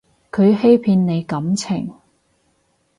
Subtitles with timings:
[0.31, 1.93] 佢欺騙你感情